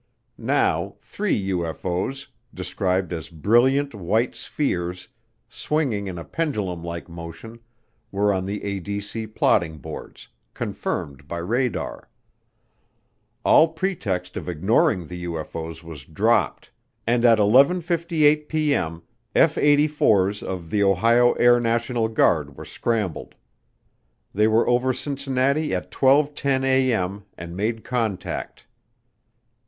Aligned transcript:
Now, 0.39 0.95
three 0.99 1.39
UFO's, 1.51 2.29
described 2.55 3.13
as 3.13 3.29
brilliant 3.29 3.93
white 3.93 4.33
spheres, 4.33 5.07
swinging 5.47 6.07
in 6.07 6.17
a 6.17 6.23
pendulum 6.25 6.83
like 6.83 7.07
motion, 7.07 7.59
were 8.11 8.33
on 8.33 8.45
the 8.45 8.61
ADC 8.61 9.35
plotting 9.35 9.77
boards 9.77 10.27
confirmed 10.55 11.27
by 11.27 11.37
radar. 11.37 12.09
All 13.45 13.67
pretext 13.73 14.35
of 14.35 14.49
ignoring 14.49 15.05
the 15.05 15.23
UFO's 15.25 15.83
was 15.83 16.03
dropped 16.03 16.71
and 17.05 17.23
at 17.23 17.37
11:58P.M., 17.37 19.03
F 19.35 19.53
84's 19.53 20.41
of 20.41 20.71
the 20.71 20.81
Ohio 20.81 21.33
Air 21.33 21.59
National 21.59 22.07
Guard 22.07 22.57
were 22.57 22.65
scrambled. 22.65 23.35
They 24.33 24.47
were 24.47 24.67
over 24.67 24.93
Cincinnati 24.93 25.75
at 25.75 25.91
12:10A.M. 25.91 27.25
and 27.37 27.55
made 27.55 27.83
contact. 27.83 28.65